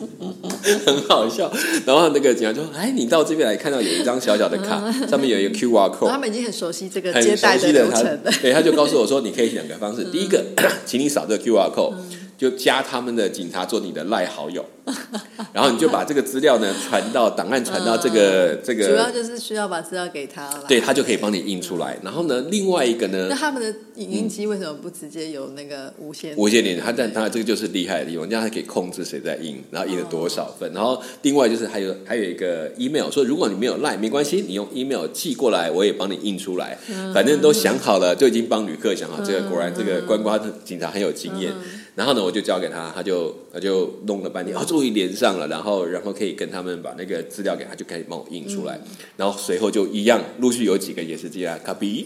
[0.86, 1.50] 很好笑。”
[1.88, 10.44] 然后那个警察就说：“哎，你到这边来，看到有一张小小的卡，上面有一个 QR code，他们已经很熟悉这个接待的流程了。，对，他就告诉我说，你可以两个方式，第一个，
[10.86, 11.94] 请你扫这个 QR code，
[12.38, 14.64] 就加他们的警察做你的赖好友，
[15.52, 20.64] 然后你就把这个资料呢传到档案传到这个 这个主要，就是需要把资料给他了。
[20.68, 21.98] 对，他就可以帮你印出来。
[22.04, 26.36] 然后呢，另外一个呢那，他们的影印机为什么不直接有那个无线？
[26.38, 30.72] 无线连，他但当然这个就是厉害的地方，这样它可以控制谁在印，然后印了多少份。
[30.74, 36.78] 然后另外就是还有还有一个 email，说如果你没有 line 没关系，你用 email 寄过来，我也帮你印出来。
[37.16, 39.20] 反正都想好了，就已经帮旅客想好。
[39.24, 41.52] 这个果然这个观光警察很有经验。
[41.98, 48.80] 然后呢，我就交给他，他就他就弄了半天，哦，终于连上了，然后然后可以跟他们把那个资料给他，就开始帮我印出来。
[49.16, 52.06] 然后随后就一样，陆续有几个也是这样，copy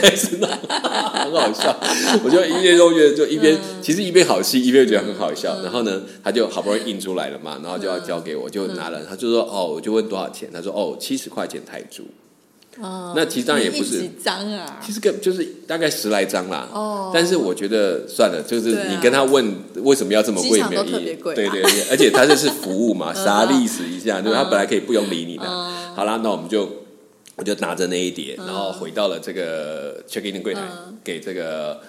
[0.00, 1.78] 开始弄，很好笑。
[2.24, 5.60] 我就一边都觉得就一边、其实一边好戏，一边觉得很好笑。
[5.62, 12.02] 然后呢，他就好不容易印出来了嘛，然后就要交给我，就拿了，他就说哦，我就问多少钱，他说哦七十块钱泰铢。
[12.80, 14.00] 哦那其实当然也不是。
[14.00, 14.92] 几张啊其？
[14.92, 17.10] 实个就是大概十来张啦，哦。
[17.12, 21.16] 但是我觉得算了，就是你跟他问为什么要这么贵，没有意义。
[21.22, 24.34] 对对对，而且他这是服务嘛， 啥历史一下，就是？
[24.34, 25.44] 他本来可以不用理你的。
[25.46, 25.94] 嗯。
[25.94, 26.68] 好啦，那我们就
[27.36, 30.96] 我就拿着那一叠，然后回到了这个 check in 的柜台，嗯。
[31.02, 31.80] 给这个。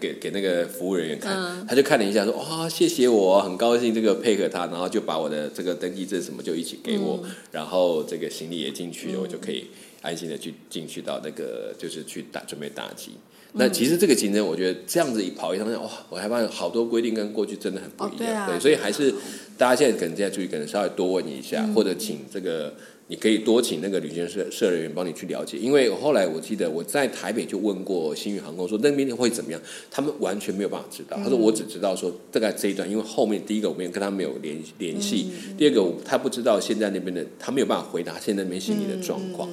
[0.00, 7.30] 给给那个服务人员看，他就看了一下，说：“哇，谢谢我，很高兴这个配合他。”然后就把我的这个登记证什么就一起给我，嗯。
[7.50, 9.66] 然后这个行李也进去了，我就可以
[10.04, 13.12] 安心的去进去到那个就是去打准备打击。
[13.56, 18.44] 那其实这个竞争，我觉得这样子一跑一趟，哇，我还发现好多规定跟过去真的很不一样。
[18.44, 19.14] 哦对啊所以还是
[19.56, 22.74] 大家现在可能现在注意，可能稍微多问一下，或者请这个
[23.08, 25.58] 你可以多请那个旅行社社人员帮你去了解。
[25.58, 31.16] 因为后来我记得我在台北就问过新宇航空说那边会怎么样，他们完全没有办法知道。
[31.18, 39.48] 他说我只知道说大概这一段，因为后面第一个我没有跟他没有联联系，第二个他不知道现在那边的他没有办法回答现在那边行李的状况，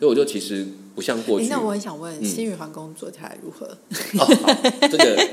[0.00, 1.46] 以我就其实不像过去。
[1.46, 3.76] 那我很想问，嗯新宇航空做起来如何？
[4.90, 5.28] 这个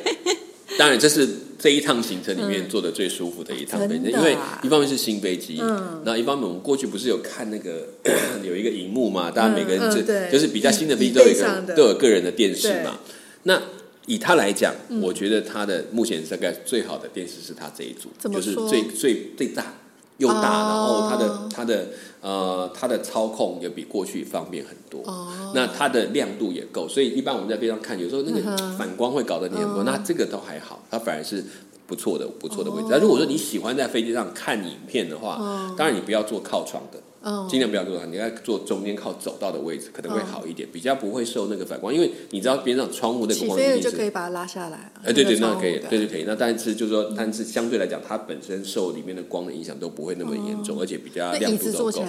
[0.77, 1.27] 当然这是
[1.59, 6.01] 这一趟行程里面坐的最舒服的一趟飞机，因为一方面是新飞机，嗯。
[6.05, 7.88] 那一方面我们过去不是有看那个
[8.43, 12.99] 有一个荧幕嘛，大家每个人就、就是比较新的飞机都有一个都有个人的电视嘛，
[13.43, 13.62] 那。
[14.05, 14.99] 以他来讲，嗯。
[14.99, 19.75] 我觉得他的目前大概最好的电视是他这一组，就是最最最大
[20.17, 20.67] 又大，哦。
[20.67, 21.88] 然后他的他的
[22.23, 25.01] 呃它的操控也比过去方便很多。
[25.05, 29.83] 哦，那它的亮度也够，所以一般我们在飞机上看，有时候那个反光会搞得你很多。
[29.83, 31.43] 那这个都还好，它反而是
[31.86, 32.88] 不错的不错的位置。
[32.89, 35.38] 那、如果说你喜欢在飞机上看影片的话，
[35.77, 36.99] 当然你不要坐靠窗的。
[37.25, 43.81] 嗯，尽量不要坐，你要坐中间靠走道的位置，可能会好一点，比较不会受那个反光，因为你知道边上窗户那个光一定是。
[43.81, 44.91] 就可以把它拉下来啊。
[45.05, 46.25] 哎，对对，那可以对对可以。
[46.27, 52.03] 那但是就是说，但是相对来讲，它本身受里面的光的影响都不会那么严重，而且比较亮度都够。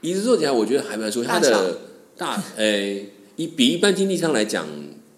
[0.00, 1.28] 椅子坐起来，我觉得还蛮舒服。
[1.28, 1.76] 它的
[2.16, 4.66] 大，诶，一比一般经济舱来讲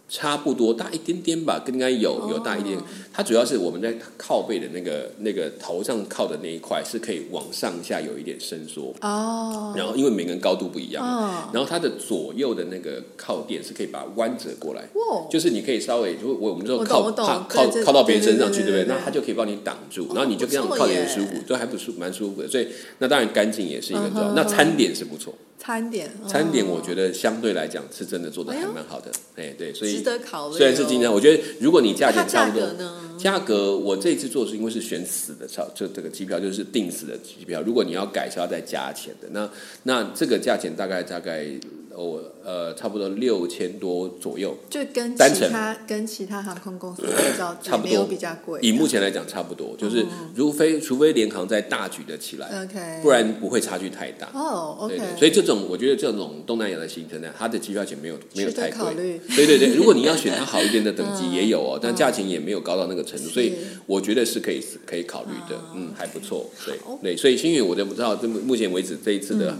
[0.08, 2.76] 差不多，大一点点吧，应该有有大一点。
[3.12, 14.83] 它主要是我们在靠背的那个那个头上靠的那一块是可以往上下有一点伸缩，哦，然后因为每个人高度不一样，嗯，然后它的左右的那个靠垫是可以把它弯折过来。
[14.94, 18.85] 哇，就是你可以稍微，就我我们说靠靠靠靠到别人身上去，对不对？
[18.85, 22.48] 那它就可以帮你挡住，然后你就这样靠得很舒服，都还不舒蛮舒服的。
[22.48, 24.29] 所以那当然干净也是一个重要。
[24.31, 29.11] 嗯那餐点是不错，餐点，餐点我觉得相对来讲是真的做的还蛮好的。
[29.37, 30.57] 哎，对，所值以得考虑哦。
[30.57, 32.66] 虽然是经常，我觉得如果你价钱差不多？
[33.22, 37.62] 价格我这次做是因为是选死的票，就这个机票就是定死的机票。
[37.62, 39.28] 如果你要改是要再加钱的。
[39.30, 39.48] 那
[39.85, 41.46] 那这个价钱大概大概
[41.96, 44.57] 我呃差不多六千多左右。
[44.70, 48.59] 就跟其他跟其他航空公司比较， 差不多比较贵。
[48.62, 54.28] 以目前来讲差不多，就是哦如非除非联航在大举的起来，OK，不然不会差距太大。
[54.35, 58.78] 哦，OK，对对，所以这种我觉得这种东南亚的行程呢，它的机票钱没有没有太贵。
[58.78, 59.20] 考虑。
[59.37, 63.52] 对对对，如果你要选它好一点的 等级嗯也有哦，但价钱也没有高到那个程度，所以
[63.87, 66.48] 我觉得是可以可以考虑的啊，嗯，还不错。
[66.66, 69.59] 对对，所以星宇我都不知道，这目目前为止这一次的嗯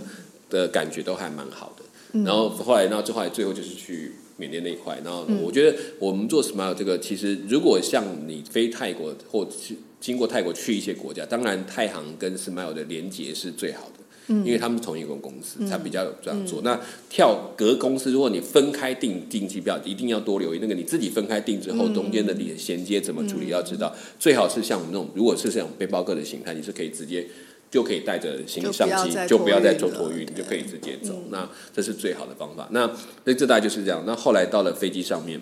[0.51, 1.83] 的感觉都还蛮好的。
[2.12, 5.01] 然后后来，然后最后来最后就是去缅甸那一块。
[5.05, 13.92] 然后嗯我觉得我们做 Smile 这个，其实如果像你飞泰国或去经过泰国去一些国家，当然太行跟 Smile 的连接是最好的。
[14.29, 16.62] 因为他们是同一个公司，才比较有这样做。
[16.62, 23.94] 那跳隔公司，如果你分开订订机票，一定要多留意那个你自己分开订之后，中间的连衔接怎么处理，要知道。
[24.20, 27.27] 最好是像我们那种，如果是这种背包客的形态，你是可以直接
[27.72, 31.24] 就可以带着行李上机，就就不要再做托运，你就可以直接走。
[31.30, 32.68] 那这是最好的方法。
[32.70, 32.88] 那
[33.24, 34.04] 那这大概就是这样。
[34.06, 35.40] 那后来到了飞机上面。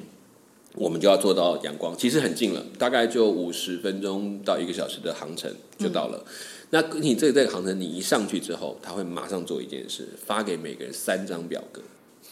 [0.76, 6.24] 我们就要坐到阳光，其实很近了，大概就五十分钟到一个小时的航程就到了。
[6.70, 11.82] 那你这个这个航程，你一上去之后，他会马上做一件事，发给每个人三张表格。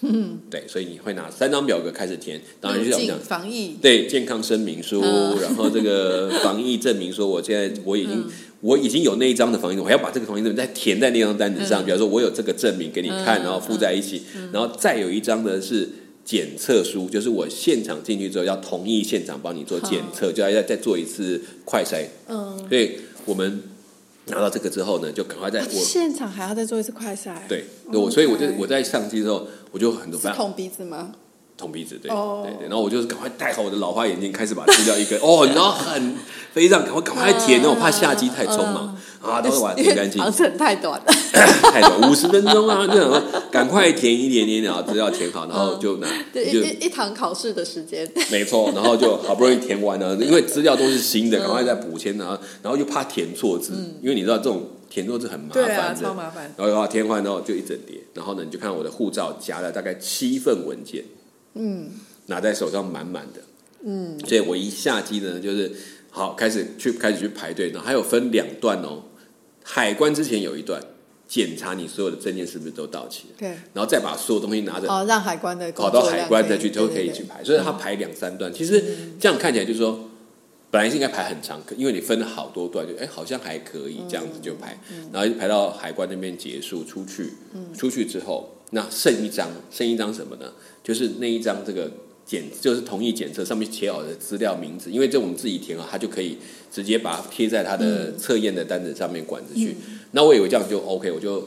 [0.02, 8.24] 嗯， 对，所以你会拿三张表格开始填，当然就入境像我们讲，防疫，对健康声明书，嗯然后这个防疫证明，说我现在我已经、
[8.60, 15.88] 我已经有那一张的防疫证，我还要把这个防疫证明再填在那张单子上，比方说我有这个证明给你看，嗯然后附在一起，然后再有一张呢是。
[16.28, 22.04] 检测书就是我现场进去之后要同意现场帮你做检测，就要再再做一次快筛。
[22.26, 23.62] 嗯，所以我们
[24.26, 31.12] 拿到这个之后呢，就赶快在啊我现场还要再做一次快筛，，对，我所以我就我在上机之后，我就很多是捅鼻子吗？
[31.58, 32.42] 捅鼻子，对、哦。
[32.46, 36.14] 对对，然后我就是赶快戴好我的老花眼镜，开始把资料一个 哦，然后很
[36.54, 40.22] 非常，赶快赶快填，然后我怕下机太匆忙啊，都会把它填干净。
[40.22, 41.06] 航，程太短了，
[41.72, 61.04] 太短，五十分钟啊，就想说赶快填一点点，然后资料填好，然后就拿 一一一堂考试的时间，没错，然后就好不容易填完了，因为资料都是新的，赶快再补签，然后然后又怕填错字，因为你知道这种填错字很麻烦的，超麻烦，然后的话填完之后就一整叠，然后呢你就看我的护照夹了大概七份文件，
[61.58, 61.90] 嗯。
[62.30, 63.40] 拿在手上满满的，
[63.82, 65.72] 嗯，所以我一下机呢就是
[66.10, 69.04] 好开始去开始去排队，然后还有分两段哦，
[69.64, 70.78] 海关之前有一段
[71.26, 78.52] 检查你所有的证件是不是都到齐了，对，然后再把所有东西拿着哦，让海关的跑到海关再去都可以去排，所以他排两三段。
[78.52, 78.84] 其实
[79.18, 80.07] 这样看起来就是说，
[80.70, 84.78] 本来是应该排很长，可因为你分了好多段，就哎好像还可以这样子就排，
[85.12, 87.32] 然后就排到海关那边结束出去，
[87.76, 90.52] 出去之后那剩一张，剩一张什么呢？
[90.82, 91.90] 就是那一张这个。
[92.28, 96.36] 检就是同意检测上面写好的资料名字，因为这我们自己填好，他就可以
[96.70, 99.74] 直接把它贴在他的测验的单子上面管子去。
[100.10, 101.40] 那我以为这样就 OK，我就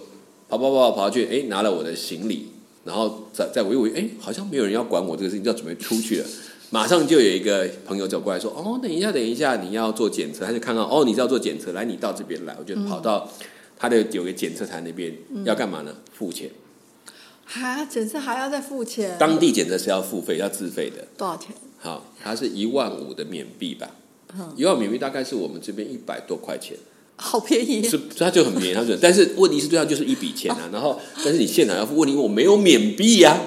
[0.50, 2.48] 跑跑跑跑去，哎，拿了我的行李，
[2.84, 6.26] 然后在在我以为哎，好像没有人要管我这个事情，就要准备出去了。
[6.74, 12.56] 马上就有一个朋友走过来说：“哦，等一下，等一下，你要做检测。”他就看到哦，你是要做检测，来，你到这边来。
[12.58, 13.30] 我就跑到
[13.78, 15.94] 他的有个检测台那边，要干嘛呢？
[16.18, 16.50] 付钱。
[17.46, 21.06] 哈，检测还要再付钱，当地检测是要付费，要自费的。
[21.18, 21.54] 多少钱？
[21.78, 23.92] 好，它是一万五的缅币吧？
[24.56, 26.78] 一万缅币大概是我们这边一百多块钱。
[27.18, 33.42] 好便宜，是，它就很便宜，它就，但是问题是对它就是一笔钱啊，然后，但是你现场要付，问题我没有缅币呀、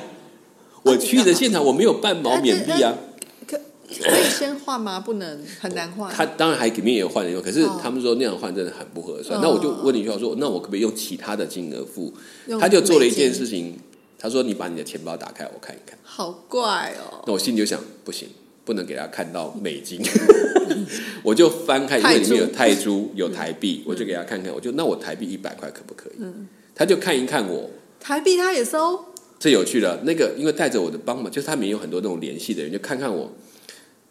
[0.82, 2.94] 我去的现场我没有半毛缅币啊，
[3.88, 5.00] 可可以先换吗？
[5.00, 6.12] 不能，很难换。
[6.12, 9.38] 他当然还里面也有换的用，可是哦他们说那样换真的很不合算。
[9.38, 12.12] 哦那我就问你一句话说，那我可不可以用其他的金额付？
[12.60, 13.78] 他就做了一件事情，
[14.18, 15.98] 他说你把你的钱包打开，我看一看。
[16.02, 17.22] 好怪哦。
[17.26, 18.28] 那我心里就想，不行，
[18.64, 20.00] 不能给他看到美金。
[21.22, 26.22] 我就翻开，因为里面有泰泰铢有台币，我就给他看看，我就那我台币一百块可不可以？
[26.74, 27.70] 他就看一看我，
[28.00, 29.04] 台币他也收，
[29.38, 30.00] 这有趣了。
[30.04, 33.30] 那个因为带着我的帮忙，就是他们有很多那种联系的人，就看看我，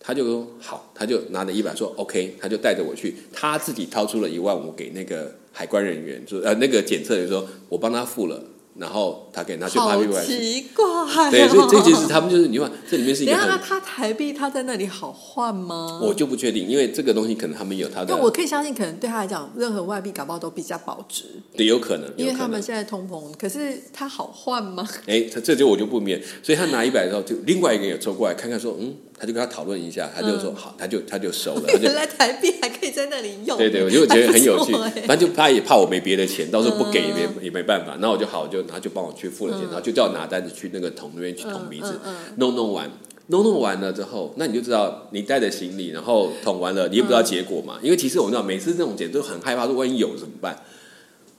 [0.06, 8.44] 他就说好，他就拿着一百说 OK，他就带着我去，他自己掏出了一万五给那个海关人员，就呃那个检测人说我帮他付了，
[8.78, 9.96] 然后他给拿去好。
[10.24, 11.30] 奇怪、哦。
[11.32, 16.00] 对，所以这就是他们就是你看这里面是一等下，个很那，他台币他在那里好换吗？
[16.02, 21.24] 我就不确定，因为这个东西可能他们有他的但，我可以相信，可能对他来讲，任何外币搞不好都比较保值，
[21.56, 22.34] 对，有可能，因为。
[22.34, 23.32] 他们现在通膨。
[23.38, 24.88] 可是他好换吗？
[25.06, 33.58] 哎，他这就我就不免，所以他拿一百之后，就另外一个人也凑过来看看，说，嗯，他就跟他讨论一下，他就说嗯好，他就他就收了， 他就原来台币还可以在那里用。
[33.58, 34.74] 对对，我就觉得很有趣
[35.08, 41.98] 反正就他也怕我没别的钱，到时候不给也没嗯也没办法，那我就好，我就他就帮我去付了钱，然后就叫我拿单子去那个桶那边去捅鼻子
[42.36, 42.92] 弄弄完。
[43.28, 47.80] 弄弄完了之后，那你就知道你带着行李，然后捅完了，你也不知道结果嘛。
[47.82, 50.60] 因为其实我知道每次这种检都很害怕，说万一有怎么办？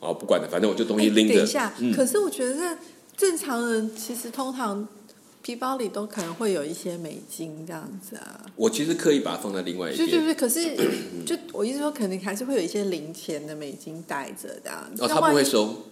[0.01, 1.35] 哦，不管了，反正我就东西哎拎着。
[1.35, 2.79] 等一下，嗯可是我觉得
[3.15, 4.89] 正常人其实通常
[5.45, 8.41] 皮包里都可能会有一些美金这样子啊。
[8.57, 10.09] 我其实刻意把它放在另外一边。
[10.09, 10.75] 对对对，可是
[11.27, 14.83] 就我意思说，肯定还是会有一些零钱的美金带着这样。
[14.99, 15.85] 哦，他不会收，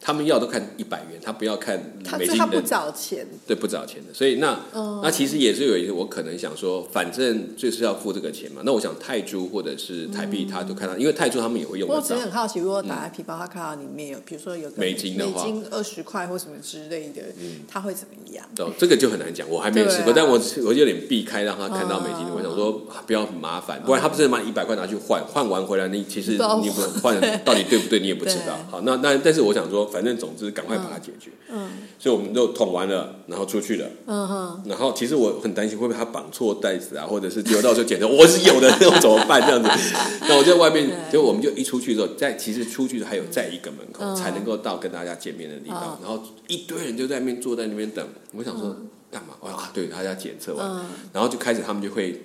[0.00, 8.62] 他们要都看一百元，他不要看他美金的他不找钱，对，不找钱的，所以那、哦那其实也是有一些，我可能想说，反正就是要付这个钱嘛。
[8.64, 12.20] 那我想泰铢或者是台币，他都看到，因为泰铢他们也会用我只是。
[12.20, 17.22] 很好奇，如果打开皮包，他看到里面有，比如说有个美金的话嗯美金二十块或什么之类的，
[17.66, 18.44] 他会怎么样？
[18.58, 22.32] 哦，这个就很难讲，我还没有试过，啊但我我有点避开让他看到美金的。
[22.32, 28.56] 嗯我想说啊不要很麻烦，不然他不是把一百块拿去换，换完回来你其实你不换到底对不对，你也不知道。
[28.70, 31.30] 好，那那但是我想说，反正总之赶快把它解决。
[31.50, 31.68] 嗯
[31.98, 33.86] 所以我们就捅完了，然后出去了。
[34.06, 39.40] 嗯哼，然后其实我很担心会不会他绑错袋子啊，或者是丢到时候检测我是有的，那我怎么办？
[39.42, 39.68] 这样子，
[40.28, 48.06] 那我在外面，对结果我们就一出去之后，在其实出去还有在一个门口、嗯才能够到跟大家见面的地方，然后一堆人就在那边坐在那边等。
[48.32, 48.76] 我想说
[49.10, 49.34] 干嘛？
[49.40, 52.22] 我啊，对，大家检测完，嗯，然后就开始他们就会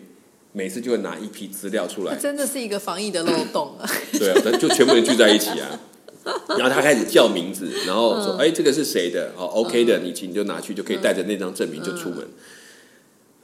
[0.51, 3.89] 每次就会拿一批资料出来，真的是一个防疫的漏洞啊！
[4.19, 5.79] 对啊，那就全部人聚在一起啊。
[6.57, 9.31] 然后他开始叫名字，然后说：“嗯哎、这个是谁的？
[9.37, 12.25] 哦，OK 的，你请你就拿去，就可以带着那张证明就出门。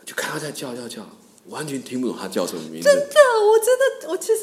[0.06, 1.08] 就看他在叫叫叫，
[1.50, 2.90] 完全听不懂他叫什么名字。
[2.90, 3.16] 真的，
[3.48, 4.42] 我真的，我其实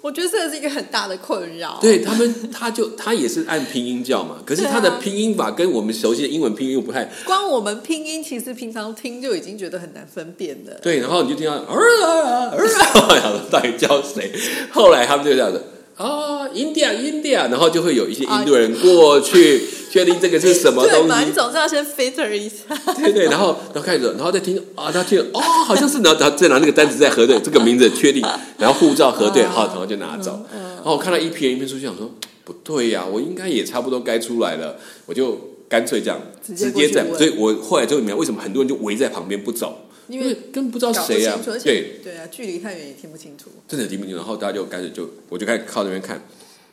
[0.00, 1.78] 我觉得这是一个很大的困扰。
[1.80, 10.78] 对他们， 他就他也是按拼音叫嘛，可是他的拼音法跟我们熟悉的英文拼音又不太光我们拼音，其实平常听就已经觉得很难分辨了。
[10.82, 14.30] 对，然后你就听到儿啊儿啊，想说到底叫谁？
[14.70, 15.60] 后来他们就这样子
[15.96, 19.62] 啊，India India，然后就会有一些印度人过去
[19.92, 21.20] 确定这个是什么东对嘛？
[21.20, 22.54] 你西，总是要先 filter 一下。
[22.96, 28.22] 对对，然后然后开始，然后再听啊，他听哦，好像是，然后他再拿那个单子再核对这个名字确定，
[28.58, 30.40] 然后护照核对，好，然后就拿走。
[30.52, 32.10] 然后我看到一批人一边出去，想说
[32.44, 34.76] 不对呀、我应该也差不多该出来了，
[35.06, 35.38] 我就
[35.68, 42.00] 干脆这样直接在，所以我后来就明白为什么很多人就围在旁边不走，因为根本不知道谁呀、清楚，而且对。
[42.02, 43.50] 对啊，距离太远也听不清楚。
[43.68, 46.20] 真的听不清，然后大家就开始就我就开始靠那边看，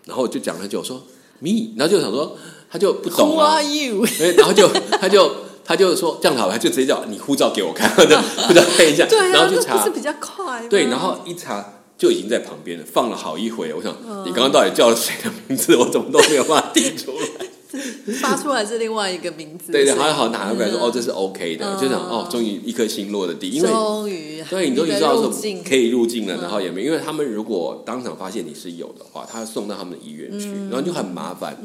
[0.05, 1.01] 然后我就讲很久，我说
[1.39, 2.37] me，然后就想说
[2.69, 4.05] 他就不懂 Who 啊 are，you？
[4.19, 4.67] 哎然后就
[4.99, 10.67] 他就他就说这样好，他就直接叫你护照给我看，就护照看一下，对啊，然后就查不是，比较快？
[10.67, 17.48] 对，然后一查就已经在旁边了，放了好一回，我想、嗯你刚刚到底叫了谁的名字， 我怎么都没有办法听出来。
[18.21, 19.71] 发出来是另外一个名字。
[19.71, 20.81] 对对，是还好拿过来说、嗯。
[20.81, 21.79] 哦这是 OK 的，嗯。
[21.79, 25.31] 就想哦终于一颗心落的地，因为终于对，你终于知道说
[25.67, 26.41] 可以入境了，嗯。
[26.41, 31.55] 然后也没，因为他们如果当场发现你是有的话，他送到他们的医院去，然后就很麻烦，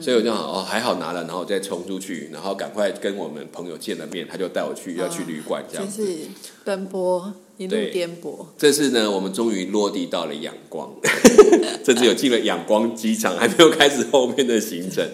[0.00, 6.04] 所以我就想哦还好拿了，然后再冲出去，然后赶快跟我们朋友见了面，他就带我去要去旅馆这样子。
[6.04, 6.18] 就是
[6.64, 7.90] 奔波一路对。
[7.90, 8.46] 颠簸。
[8.56, 10.94] 这次呢，我们终于落地到了仰光，
[11.84, 15.06] 这次有进了仰光机场，还没有开始后面的行程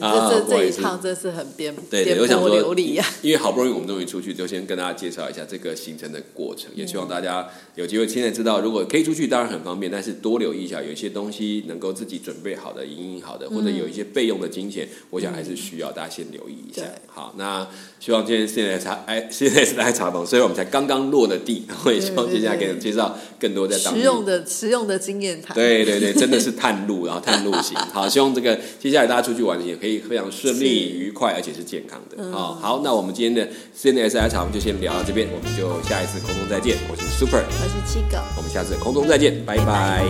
[0.00, 0.70] 啊，这这这一。
[0.76, 3.06] 趟真是很颠对对我想说流离啊！
[3.22, 16.82] 因为好不容易我们终于出去，就先跟大家介绍一下这个行程的过程，也希望大家有机会现在知道，如果可以出去，当然很方便，但是多留意一下，有一些东西能够自己准备好的、营运好的，或者有一些备用的金钱，我想还是需要大家先留意一下。
[17.06, 17.66] 好，那
[17.98, 25.54] 希望今天现在茶哎，现在是来茶房，虽然我们才刚刚落了地，然后也希望接下来给你们介绍更多在当地实用的实用的经验谈。
[25.54, 27.76] 对对对，真的是探路，然后探路型。
[27.92, 32.30] 好，希望这个接下来大家出去玩也可以非常顺利、愉快，而且是健康的。
[32.30, 36.76] 好、好，那我们今天的 CNSI 场就先聊到这边，我们就下一次空中再见。
[36.90, 38.18] 我是 Super，我是七狗。
[38.36, 40.04] 我们下次空中再见，拜拜